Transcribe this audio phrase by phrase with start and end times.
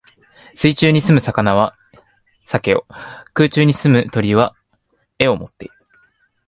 [0.55, 1.77] 水中に棲む魚は
[2.47, 2.87] 鰭を、
[3.35, 4.55] 空中に棲む鳥は
[5.19, 5.75] 翅をもっている。